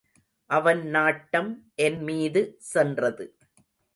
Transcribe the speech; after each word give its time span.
அவன் 0.49 0.87
நாட்டம் 0.87 1.51
என் 1.75 2.03
மீது 2.03 2.55
சென்றது. 2.57 3.25